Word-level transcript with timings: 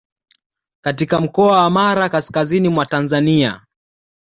katika 0.83 1.21
mkoa 1.21 1.57
wa 1.63 1.69
Mara 1.69 2.09
kaskazini 2.09 2.69
mwa 2.69 2.85
Tanzania 2.85 3.65